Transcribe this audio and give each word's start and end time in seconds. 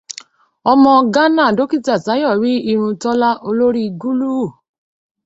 Ọmọ 0.71 0.93
Gánà 1.13 1.45
Dókítà 1.57 1.95
Táyọ̀ 2.05 2.33
rí 2.41 2.53
irun 2.71 2.93
Tọ́lá 3.01 3.29
olórí 3.47 3.83
gúlúù. 4.01 4.45